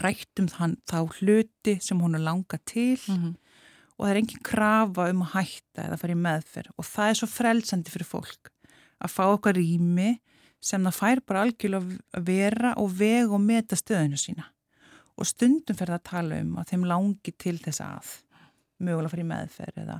[0.00, 3.36] rætt um þann, þá hluti sem hún er langa til Mm
[3.96, 6.74] og það er engin krafa um að hætta eða fara í meðferð.
[6.76, 8.50] Og það er svo frelsandi fyrir fólk
[8.96, 10.10] að fá okkar rými
[10.62, 14.50] sem það fær bara algjörlega að vera og vega og meta stöðinu sína.
[15.16, 18.14] Og stundum fer það að tala um að þeim langi til þess að
[18.84, 19.98] mögulega fara í meðferð eða,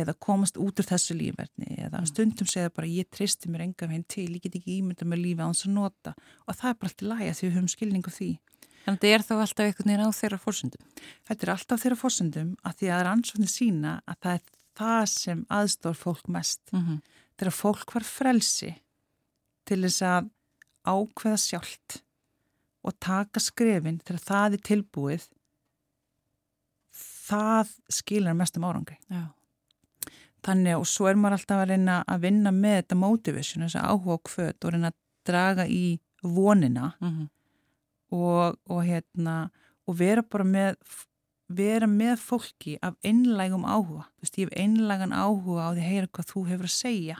[0.00, 4.06] eða komast út úr þessu lífverðni eða stundum segja bara ég tristi mér enga veginn
[4.08, 6.14] til, ég get ekki ímynda með lífi á hans að nota.
[6.46, 8.30] Og það er bara allt í lagi því við höfum skilning á því
[8.88, 10.84] Þannig að þetta er þá alltaf einhvern veginn á þeirra fórsöndum.
[11.28, 14.44] Þetta er alltaf þeirra fórsendum að því að rannsóknir sína að það er
[14.78, 16.62] það sem aðstór fólk mest.
[16.72, 17.02] Mm -hmm.
[17.36, 18.70] Þegar fólk var frelsi
[19.68, 20.30] til þess að
[20.88, 22.00] ákveða sjálft
[22.80, 25.28] og taka skrefin þegar það er tilbúið,
[27.28, 28.96] það skilar mestum árangri.
[29.12, 29.28] Já.
[30.40, 33.88] Þannig og svo er maður alltaf að reyna að vinna með þetta motivation, þess að
[33.90, 37.28] áhuga og hvöt og reyna að draga í vonina Mm -hmm.
[38.14, 39.50] Og, og hérna
[39.88, 40.76] og vera bara með
[41.48, 44.04] vera með fólki af einlægum áhuga.
[44.18, 47.16] Þú veist, ég hef einlægan áhuga á því að heyra hvað þú hefur að segja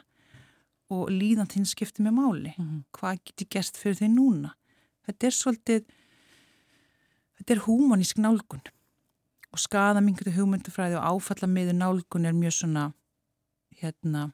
[0.92, 2.52] og líðan þinn skiptir með máli.
[2.56, 2.82] Mm -hmm.
[2.92, 4.50] hvað get ég gert fyrir því núna?
[5.06, 5.84] Þetta er svolítið
[7.38, 8.62] þetta er húmanísk nálgun
[9.52, 12.92] og skada mingur hugmyndufræði og áfalla miður nálgun er mjög svona
[13.80, 14.32] hérna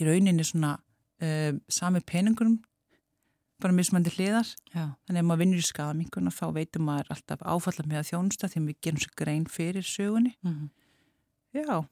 [0.00, 0.80] í rauninni svona
[1.22, 2.62] uh, sami peningurum
[3.62, 4.84] bara mismandi hliðar Já.
[5.06, 8.50] Þannig að ef maður vinnur í skadaminguna þá veitum maður alltaf áfalla með að þjónusta
[8.52, 10.36] því að við gerum svo grein fyrir sögunni.
[10.42, 10.70] Mm -hmm.
[11.52, 11.84] Já,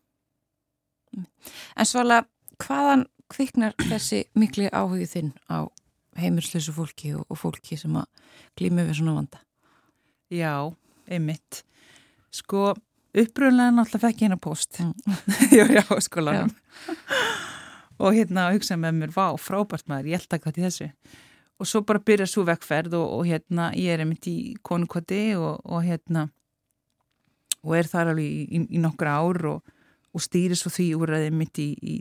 [1.76, 2.24] En Svala,
[2.62, 5.66] hvaðan kviknar þessi mikli áhugið þinn á
[6.20, 8.06] heimilslösu fólki og, og fólki sem að
[8.58, 9.42] glými við svona vanda?
[10.30, 10.70] já,
[11.10, 11.64] einmitt.
[12.34, 12.74] Sko,
[13.10, 14.78] uppröðunlega náttúrulega fekk ég hérna post.
[14.78, 14.92] Mm.
[15.56, 16.52] ég var í áskólanum.
[18.00, 20.90] og hérna hugsaði með mér, vá, frábært maður, ég held að hvað til þessu.
[21.60, 25.60] Og svo bara byrja svo vekkferð og, og hérna ég er einmitt í konukoti og,
[25.64, 26.30] og hérna
[27.60, 29.72] og er þar alveg í, í, í nokkur ár og,
[30.16, 31.98] og stýri svo því úrræði mitt í, í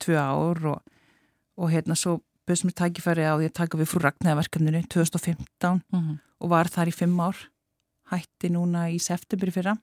[0.00, 0.94] tvö ár og,
[1.60, 6.00] og hérna svo bauðs mér tækifæri á því að taka við frú Ragnæðaverkefninu 2015 Mm
[6.00, 6.18] -hmm.
[6.40, 7.36] og var þar í fimm ár
[8.10, 9.76] hætti núna í september fyrra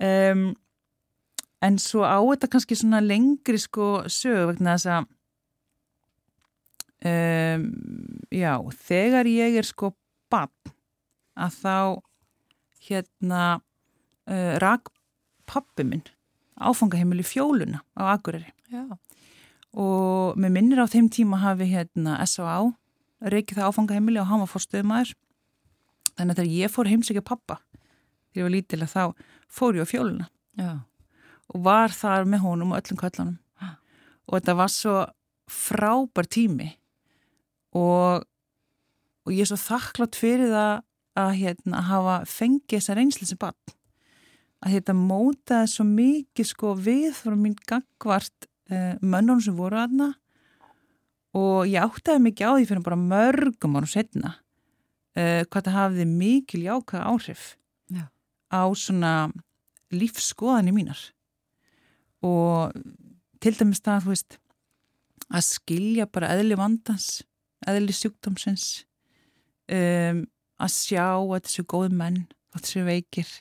[0.00, 0.54] um,
[1.62, 5.06] en svo á þetta kannski svona lengri sko sög vegna þess að
[7.08, 7.66] um,
[8.32, 8.54] já,
[8.86, 9.92] þegar ég er sko
[10.32, 10.72] bann
[11.38, 11.76] að þá
[12.88, 13.44] hérna
[14.28, 14.90] uh, rak
[15.48, 16.04] pappi minn
[16.62, 18.84] áfangaheimili fjóluna á Akureyri Já.
[19.72, 22.72] og með minnir á þeim tíma hafi hérna S.A.A.
[23.32, 25.14] reykið það áfangaheimili og hann var fórstöðumæður
[26.16, 27.58] þannig að þegar ég fór heimsækja pappa
[28.32, 29.02] þegar ég var lítilega þá
[29.52, 30.28] fór ég á fjóluna
[30.60, 30.72] Já.
[31.52, 33.38] og var þar með honum og öllum kallanum
[34.28, 34.96] og þetta var svo
[35.50, 36.70] frábær tími
[37.78, 38.24] og,
[39.26, 40.82] og ég er svo þakklátt fyrir það
[41.22, 43.76] að hérna, hafa fengið þessa reynsli sem bann
[44.62, 50.12] að þetta mótaði svo mikið sko við frá mín gangvart uh, mönnum sem voru aðna
[51.36, 56.06] og ég áttaði mikið á því fyrir bara mörgum árum setna uh, hvað það hafði
[56.12, 57.46] mikil jákað áhrif
[57.90, 58.06] Já.
[58.52, 59.14] á svona
[59.92, 61.00] lífskoðanir mínar.
[62.24, 62.72] Og
[63.42, 64.38] til dæmis það, veist
[65.32, 67.22] að skilja bara eðli vandans
[67.70, 68.66] eðli sjúkdómsins
[69.72, 70.26] um,
[70.62, 72.20] að sjá að þessu góð menn
[72.52, 73.32] að þessu veikir.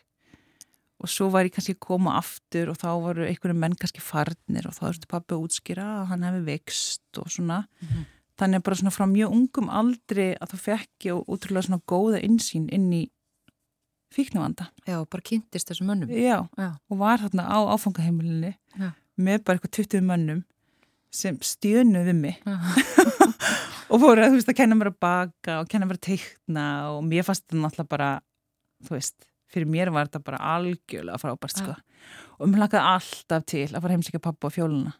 [1.01, 4.67] Og svo var ég kannski að koma aftur og þá voru einhverju menn kannski farnir
[4.69, 7.63] og þá þurfti pappi að útskýra að hann hefði veikst og svona.
[7.81, 8.05] Mm -hmm.
[8.38, 12.21] þannig að bara svona frá mjög ungum aldri að þú fekk ég útrúlega svona góða
[12.21, 13.03] insýn inn í
[14.12, 14.69] fíknavanda.
[14.86, 16.10] Já, bara kynntist þessum mönnum.
[16.10, 18.53] Já, Já, og var þarna á áfangaheimilinni
[19.15, 20.43] með bara eitthvað 20 mönnum
[21.12, 22.39] sem stjönuði mig
[23.91, 26.65] og voru að, þú veist, að kenna mér að baka og kenna mér að teikna
[26.95, 28.10] og mér fannst þetta náttúrulega bara,
[28.88, 31.75] þú veist, fyrir mér var þetta bara algjörlega frábært, sko.
[32.39, 34.93] Og mér lakaði alltaf til að fara heimsíkja pappa á fjóluna.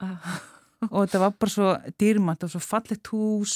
[0.90, 1.70] og þetta var bara svo
[2.02, 3.56] dýrmætt og svo fallit hús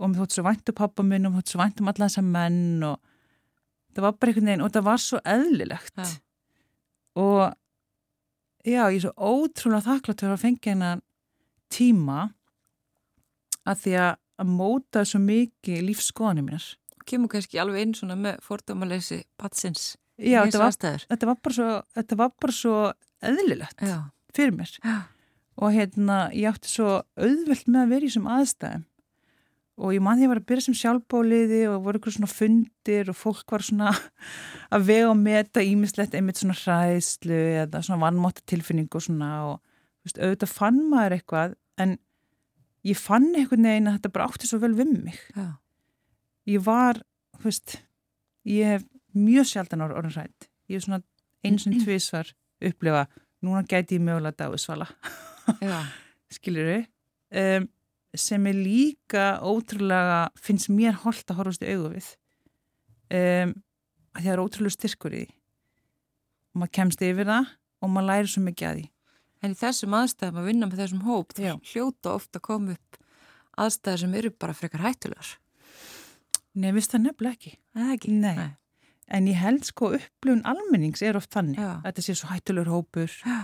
[0.00, 2.84] og mér þótt svo væntu pappa minn og mér þótt svo væntum alla þessa menn
[2.88, 2.98] og
[3.94, 6.00] það var bara einhvern veginn og þetta var svo eðlilegt.
[6.00, 6.10] Já.
[7.20, 7.40] Og
[8.64, 11.02] já, ég er svo ótrúlega þakklátt fyrir að fengja hennar
[11.70, 12.30] tíma
[13.68, 16.68] að því að að móta svo mikið lífskoðanir mér.
[17.08, 20.76] Kemur kannski alveg inn svona með fordómaleysi patsins Já, þetta var,
[21.08, 22.76] þetta, var svo, þetta var bara svo
[23.24, 23.96] eðlilegt Já.
[24.36, 24.96] fyrir mér Já.
[25.60, 28.86] og hérna ég átti svo auðvelt með að vera í þessum aðstæðum
[29.80, 32.32] og ég man því að ég var að byrja sem sjálfbóliði og voru eitthvað svona
[32.34, 33.94] fundir og fólk var svona
[34.74, 39.56] að vega og meta ímislegt einmitt svona hræðslu eða svona vannmáta tilfinning og svona og
[40.04, 41.96] veist, auðvitað fann maður eitthvað en
[42.86, 45.18] ég fann einhvern veginn að þetta bara átti svo vel við mig.
[45.36, 45.48] Já.
[46.48, 47.02] ég var
[47.38, 47.76] þú veist
[48.48, 51.02] ég hef mjög sjaldan orðin rætt ég hef svona
[51.44, 53.06] eins og tvísvar upplifa,
[53.44, 54.88] núna gæti ég mögulega dáðsvala
[56.34, 56.82] skilir við
[57.40, 57.68] um,
[58.14, 62.08] sem er líka ótrúlega finnst mér holdt að horfast í augu við.
[63.10, 63.52] Um,
[64.14, 65.24] að það er ótrúlega styrkur í
[66.50, 68.86] og maður kemst yfir það og maður læri svo mikið að því
[69.40, 72.98] En í þessum aðstæðum að vinna með þessum hóp þá hljóta ofta að koma upp
[73.60, 75.30] aðstæðar sem eru bara frekar hættulegar.
[76.60, 77.52] Nei, vist það nefnilega ekki.
[77.76, 78.16] Það ekki?
[78.20, 78.34] Nei.
[78.36, 78.50] Nei.
[79.10, 81.58] En ég held sko upplifun almennings er oft þannig.
[81.58, 81.70] Já.
[81.86, 83.38] Þetta sé svo hættulegur hópur Já.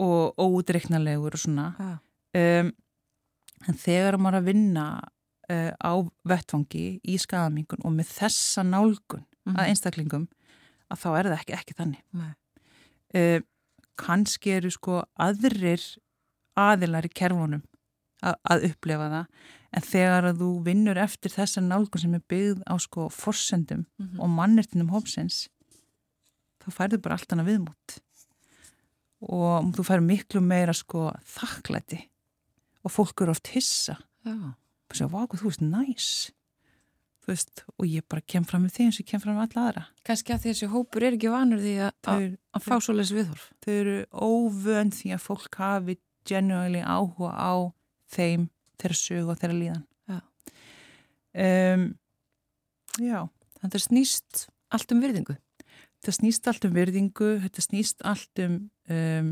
[0.00, 1.66] og ódreiknarlegur og svona.
[2.32, 2.70] Um,
[3.68, 5.92] en þegar maður að vinna uh, á
[6.28, 9.56] vettfangi í skadamingun og með þessa nálgun mm -hmm.
[9.56, 9.68] að mhm.
[9.68, 10.28] einstaklingum
[10.92, 12.04] að þá er það ekki, ekki þannig.
[12.12, 12.32] Nei.
[14.00, 15.82] Kannski eru sko aðrir
[16.58, 17.62] aðilar í kerfunum
[18.22, 19.42] að, að upplefa það.
[19.72, 24.06] En þegar að þú vinnur eftir þessa nálgun sem er byggð á sko forsendum mm
[24.06, 24.20] -hmm.
[24.20, 25.48] og mannirtinum hópsins
[26.60, 27.98] þá færðu bara allt hana viðmút
[29.22, 32.08] og þú færðu miklu meira sko þakklæti.
[32.84, 33.96] Og fólk eru oft hissa.
[34.26, 35.72] Og sér, váku, þú veist, næs.
[35.72, 36.41] nice
[37.30, 39.66] veist, og ég bara kem fram með því eins og ég kem fram með alla
[39.68, 39.84] aðra.
[40.08, 43.48] Kanski að þessi hópur er ekki vanur því að, að fá svo les viðhorf.
[43.62, 47.54] Þau eru óvönd því að fólk hafi genuinely áhuga á
[48.12, 48.48] þeim,
[48.82, 49.84] þeirra sög og þeirra líðan.
[50.10, 50.18] Já.
[51.46, 51.86] Um,
[53.00, 53.28] Já.
[53.56, 55.36] Þannig að það snýst allt um virðingu.
[56.02, 58.58] Það snýst allt um virðingu þetta snýst allt um,
[58.90, 59.30] um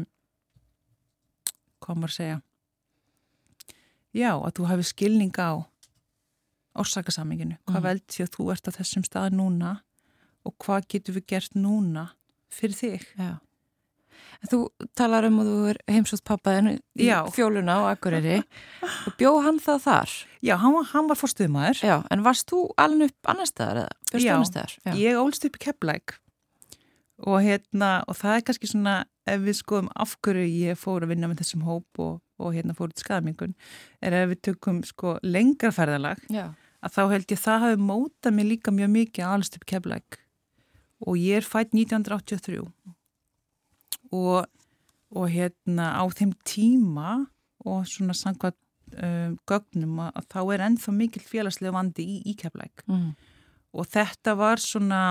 [1.80, 2.38] hvað maður segja?
[4.14, 5.66] Já, að þú hafi skilning á
[6.78, 7.86] orsakasaminginu, hvað mm.
[7.88, 9.76] veld því að þú ert á þessum stað núna
[10.46, 12.10] og hvað getur við gert núna
[12.52, 13.38] fyrir þig Já.
[14.50, 14.58] Þú
[14.96, 17.18] talar um að þú er heimsótt pappaðinu í Já.
[17.34, 18.40] fjóluna á Akureyri
[19.08, 20.16] og bjó hann það þar?
[20.44, 23.94] Já, hann var, var fórstuðumæður Já, en varst þú alveg upp annar staðar eða?
[24.20, 24.34] Já,
[24.86, 26.16] Já, ég ólst upp í Keflæk
[27.20, 28.96] og hérna, og það er kannski svona
[29.28, 32.76] ef við skoðum af hverju ég fór að vinna með þessum hóp og, og hérna
[32.76, 33.54] fór út skadmingun,
[34.00, 36.50] er ef við tökum sko lengra ferðalag Já.
[36.80, 40.20] að þá held ég það hafi mótað mig líka mjög mikið alveg upp keflæk
[41.06, 42.64] og ég er fætt 1983
[44.12, 44.46] og,
[45.14, 47.14] og hérna á þeim tíma
[47.64, 48.56] og svona sangvað
[48.96, 53.10] um, gögnum að, að þá er ennþá mikil félagslega vandi í, í keflæk mm.
[53.76, 55.02] og þetta var svona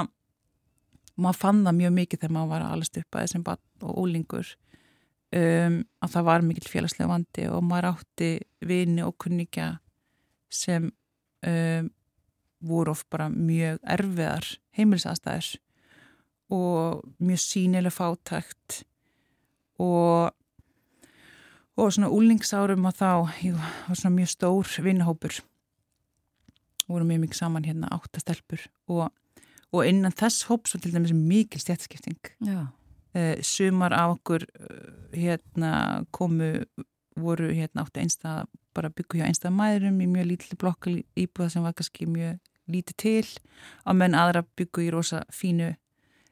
[1.20, 4.54] maður fann það mjög mikið þegar maður var alveg upp að þessum bann og ólingur
[5.36, 8.32] um, að það var mikil félagslega vandi og maður átti
[8.66, 9.72] vini og kunningja
[10.50, 11.90] sem um,
[12.60, 15.54] voru of bara mjög erfiðar heimilsastæðir
[16.52, 18.84] og mjög sínileg fátækt
[19.80, 20.36] og
[21.80, 25.40] og svona úlingsárum og þá jú, var svona mjög stór vinnahópur
[26.90, 29.14] voru mjög mikið saman hérna áttastelpur og,
[29.72, 32.68] og innan þess hóps var til dæmis mikil stjætskipting Já.
[33.16, 36.52] Uh, sumar af okkur uh, hérna komu
[37.20, 41.66] voru hérna áttu einstað bara byggju hjá einstað mæðurum í mjög lítið blokka íbúða sem
[41.66, 43.28] var kannski mjög lítið til.
[43.84, 45.74] Á menn aðra byggju í rosa fínu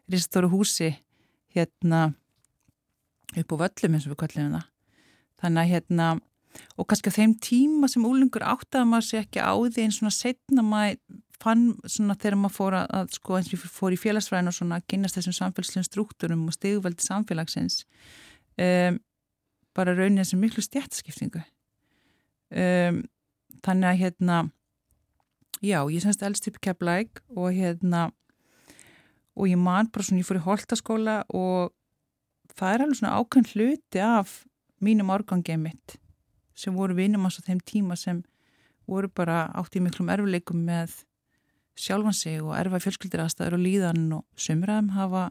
[0.08, 0.94] risastóru húsi
[1.56, 2.14] hérna
[3.36, 4.68] upp á völlum eins og við kallum það.
[5.42, 6.08] Þannig að hérna
[6.78, 10.14] og kannski á þeim tíma sem úlingur áttaði maður sér ekki á því eins svona
[10.16, 11.00] setna maður
[11.42, 14.88] fann svona þegar maður fór að, sko eins og fór í félagsfræðin og svona að
[14.94, 17.84] kynast þessum samfélagslegum struktúrum og stegveldi samfélagsins
[18.58, 19.00] um,
[19.78, 21.44] bara raunin þessu miklu stjættaskiptingu
[22.52, 23.04] um,
[23.66, 24.40] þannig að hérna
[25.62, 28.08] já, ég semst elst upp kepplæk og hérna
[29.38, 31.74] og ég man bara svona, ég fór í holtaskóla og
[32.58, 34.40] það er alveg svona ákveðn hluti af
[34.82, 35.98] mínum árgangið mitt
[36.58, 38.24] sem voru vinum á þeim tíma sem
[38.88, 41.04] voru bara átt í miklum erfileikum með
[41.78, 45.28] sjálfan sig og erfa fjölskyldir aðstæður og líðan og sömuraðum hafa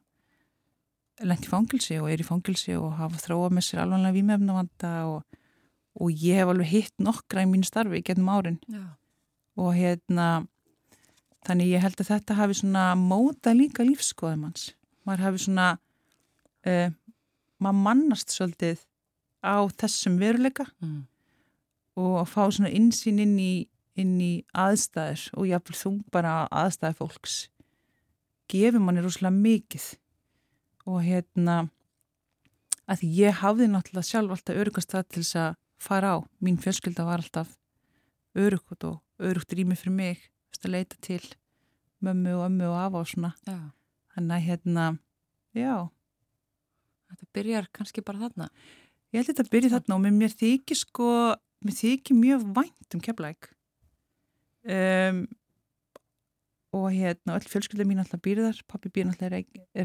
[1.27, 5.41] lengt í fangilsi og er í fangilsi og hafa þróað með sér alvanlega výmefnavanda og,
[5.97, 8.85] og ég hef alveg hitt nokkra í mínu starfi gennum árin Já.
[9.57, 10.29] og hérna
[11.49, 14.69] þannig ég held að þetta hafi svona móta líka lífskoðum hans
[15.09, 15.67] maður hafi svona
[16.69, 16.89] uh,
[17.63, 18.85] maður mannast svolítið
[19.41, 21.07] á þessum veruleika Mm.
[21.97, 26.99] Og að fá svona insýn inn í, inn í aðstæður og jáfnvel þung bara aðstæður
[27.01, 27.37] fólks
[28.51, 29.87] gefur manni rosalega mikið.
[30.87, 31.57] Og hérna
[32.87, 36.17] að því ég hafði náttúrulega sjálf alltaf örugast það til þess að fara á.
[36.39, 37.57] Mín fjölskylda var alltaf
[38.37, 41.23] örugt og örugt rými fyrir mig að leita til
[42.03, 43.33] mömmu og ömmu og afa og svona.
[43.47, 43.73] Já.
[44.15, 44.85] þannig að hérna,
[45.53, 45.75] já.
[47.11, 48.49] Þetta byrjar kannski bara þarna.
[49.13, 51.11] Ég held að þetta byrja þarna og mér þykir sko,
[51.65, 53.49] mér þykir mjög vænt um keflæk
[54.69, 55.27] um,
[56.77, 59.33] og hérna öll fjölskylda mín alltaf býr þar, pappi býr alltaf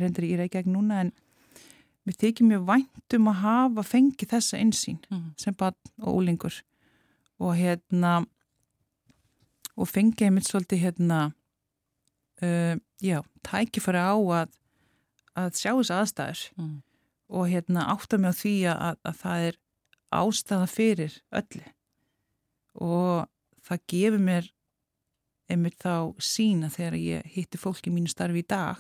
[0.02, 1.12] hendur í Reykjavík núna en
[2.08, 5.34] mér þykir mjög vænt um að hafa fengið þessa einsýn Mm.
[5.38, 6.62] sem bann og úlingur
[7.40, 8.26] og hérna
[9.78, 11.20] og fengið ég mitt svolítið hérna
[12.44, 14.50] uh, já, tækifæri á að
[15.38, 16.82] að sjá þessu aðstæður Mm.
[17.30, 19.56] og hérna átta mig á því að, að það er
[20.12, 21.64] ástæða fyrir öllu
[22.82, 23.28] og
[23.68, 24.48] það gefur mér
[25.52, 28.80] einmitt þá sína þegar ég hitti fólki mínu starfi í dag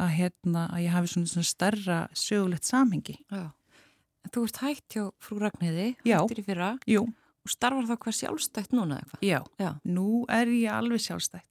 [0.00, 3.18] að hérna að ég hafi svona, svona starra sögulegt samhengi.
[3.32, 3.50] Já.
[4.32, 6.18] Þú ert hægt hjá frú Ragnhiði, Já.
[6.22, 7.02] hættir í fyrra Jú,
[7.42, 9.24] og starfar þá hvað sjálfstætt núna eitthvað?
[9.26, 9.70] já, Já.
[9.84, 11.48] nú er ég alveg sjálfstætt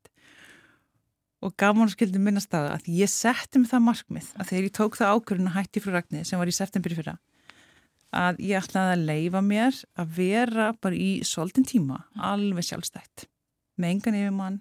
[1.42, 4.98] og gaman skildi minnast það að ég setti mig það markmið að þegar ég tók
[5.00, 7.16] það ákvörðun að hætti frú Ragnhiði sem var í september í fyrra
[8.16, 13.28] að ég ætlaði að leifa mér að vera bara í svolítinn tíma alveg sjálfstætt.
[13.80, 14.58] Með engan yfirmann,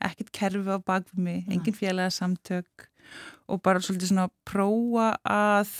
[0.00, 2.88] ekkert kerfi á bakfið mig, engin félaga samtök
[3.48, 5.74] og bara svolítið svona prófa að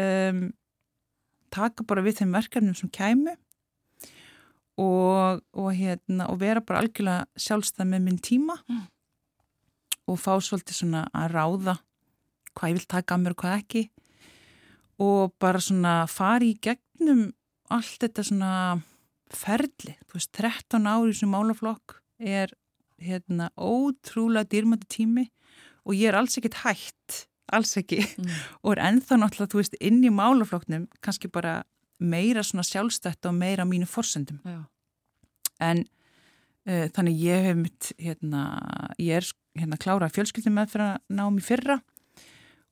[0.00, 0.46] um,
[1.52, 3.36] taka bara við þeim verkefnum sem kæmu
[4.80, 8.86] og, og, hérna, og vera bara algjörlega sjálfstæð með minn tíma Mm.
[10.08, 11.74] og fá svolítið svona að ráða
[12.56, 13.82] hvað ég vil taka að mér og hvað ekki
[15.00, 17.30] og bara svona fari í gegnum
[17.70, 18.54] allt þetta svona
[19.30, 22.52] ferli, þú veist, 13 ári sem málaflokk er
[23.00, 25.28] hérna ótrúlega dýrmættu tími
[25.86, 28.30] og ég er alls ekkert hætt alls ekki Mm.
[28.64, 31.62] og er ennþá náttúrulega, þú veist, inn í málaflokknum kannski bara
[32.00, 34.64] meira svona sjálfstætt og meira mínu forsendum Já.
[35.60, 35.84] en
[36.68, 38.42] uh, þannig ég hef mitt hérna,
[38.98, 41.78] ég er hérna klára fjölskyldum með fyrir að ná mér fyrra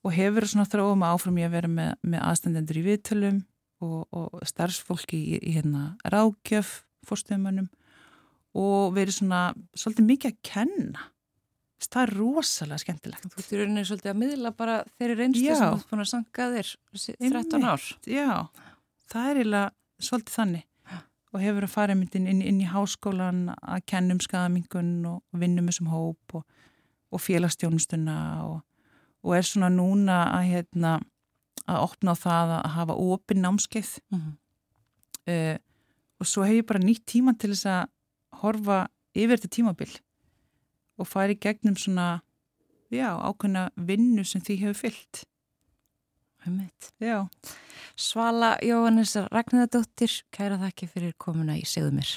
[0.05, 3.39] og hefur svona þróum áfram ég að vera með, með aðstandendur í viðtölum
[3.83, 7.69] og, og starfsfólki í, í hérna rákjöf fórstöðumönnum
[8.59, 9.41] og verið svona
[9.77, 11.09] svolítið mikið að kenna.
[11.79, 13.27] Það er rosalega skemmtilegt.
[13.35, 15.53] Þú í rauninni svolítið að miðla bara þeirri reynslu Já.
[15.55, 17.85] sem þú ert búin að sanga þér þessi 13 ár.
[18.09, 18.31] Já,
[19.13, 20.65] það er eiginlega svolítið þannig.
[21.29, 25.69] Og hefur að fara myndin inn, inn í háskólan að kenna um skadamingun og vinnum
[25.69, 26.43] þessum hóp og,
[27.13, 28.63] og félagstjónustuna og,
[29.23, 30.93] og er svona núna að, hérna,
[31.67, 34.37] að opna á það að hafa opinn námskeið Mm.
[35.29, 35.57] uh,
[36.19, 37.89] og svo hef ég bara nýtt tíma til þess að
[38.41, 38.79] horfa
[39.15, 39.91] yfir þetta tímabil
[40.99, 42.21] og fara í gegnum svona
[42.91, 45.23] já, ákveðna vinnu sem því hefur fyllt.
[46.99, 47.27] Já.
[47.99, 52.13] Svala Jóhannes Ragnæðadóttir, kæra þakki fyrir komuna í segðu mér.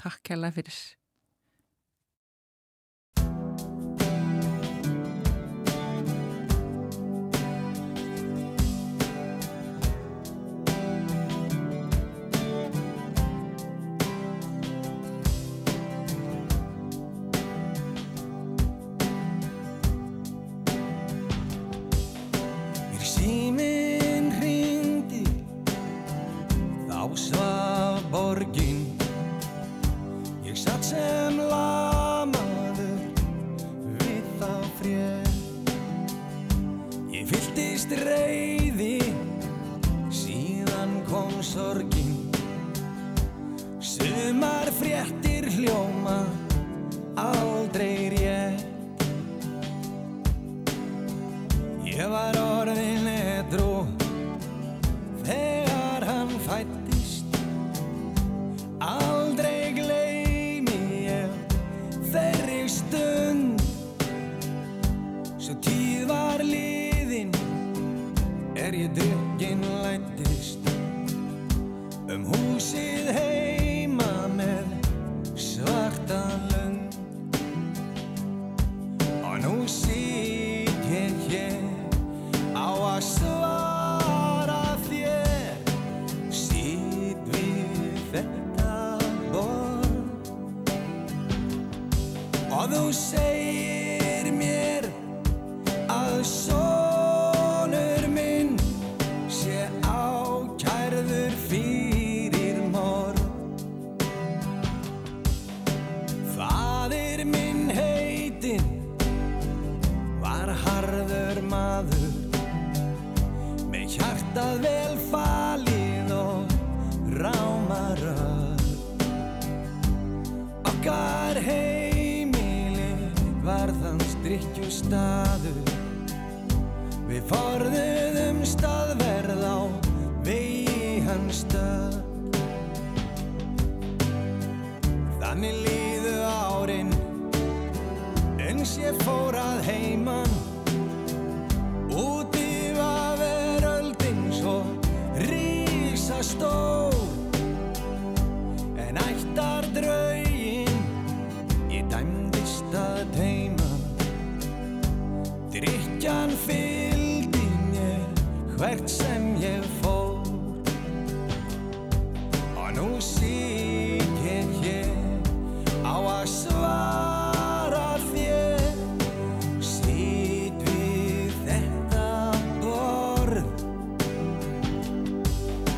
[0.00, 0.78] Takk kærlega fyrir.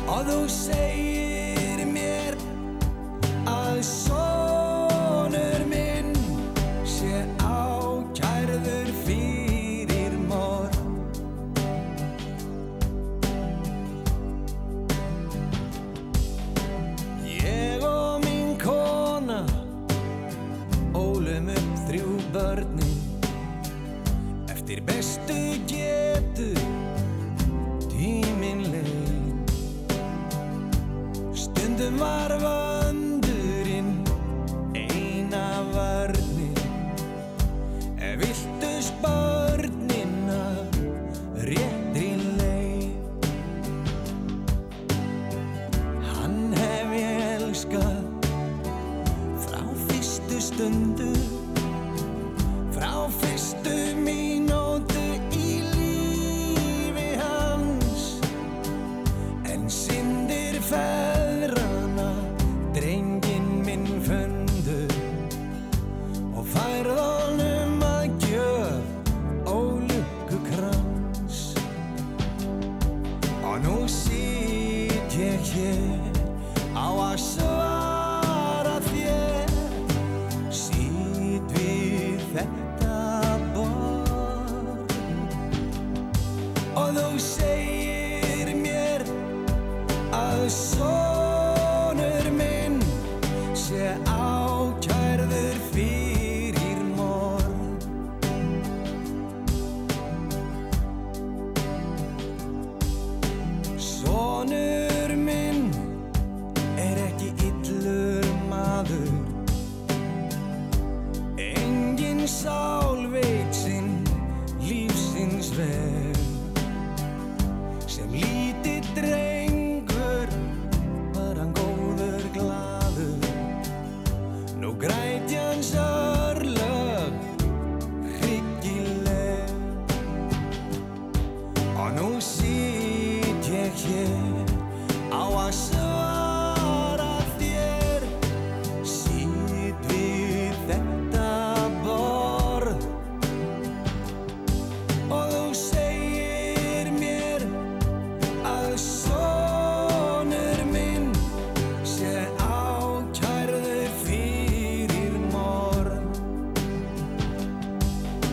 [0.09, 1.28] Og þú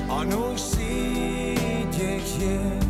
[0.09, 1.55] Annoncé
[2.39, 2.86] hier